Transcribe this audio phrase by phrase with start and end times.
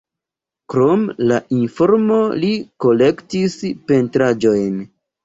[0.73, 1.01] Krom
[1.31, 2.49] la informo li
[2.87, 3.59] kolektis
[3.93, 4.81] pentraĵojn.